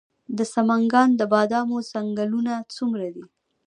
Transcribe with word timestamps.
د 0.37 0.39
سمنګان 0.53 1.09
د 1.15 1.21
بادامو 1.33 1.77
ځنګلونه 1.91 2.53
څومره 2.75 3.07
دي؟ 3.15 3.25